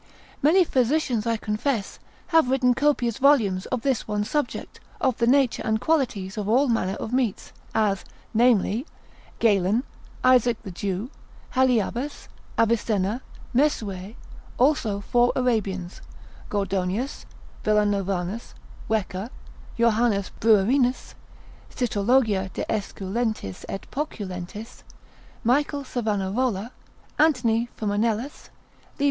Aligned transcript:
Many 0.41 0.63
physicians, 0.63 1.27
I 1.27 1.37
confess, 1.37 1.99
have 2.29 2.49
written 2.49 2.73
copious 2.73 3.19
volumes 3.19 3.67
of 3.67 3.83
this 3.83 4.07
one 4.07 4.23
subject, 4.23 4.79
of 4.99 5.15
the 5.19 5.27
nature 5.27 5.61
and 5.63 5.79
qualities 5.79 6.39
of 6.39 6.49
all 6.49 6.67
manner 6.67 6.95
of 6.95 7.13
meats; 7.13 7.53
as 7.75 8.03
namely, 8.33 8.87
Galen, 9.37 9.83
Isaac 10.23 10.57
the 10.63 10.71
Jew, 10.71 11.11
Halyabbas, 11.51 12.29
Avicenna, 12.57 13.21
Mesue, 13.53 14.15
also 14.57 15.01
four 15.01 15.31
Arabians, 15.35 16.01
Gordonius, 16.49 17.27
Villanovanus, 17.63 18.55
Wecker, 18.89 19.29
Johannes 19.77 20.31
Bruerinus, 20.39 21.13
sitologia 21.69 22.51
de 22.53 22.65
Esculentis 22.71 23.65
et 23.69 23.85
Poculentis, 23.91 24.81
Michael 25.43 25.83
Savanarola, 25.83 26.71
Tract 26.71 26.71
2. 26.71 26.71
c. 26.71 27.13
8, 27.21 27.25
Anthony 27.27 27.69
Fumanellus, 27.77 28.49
lib. 28.97 28.99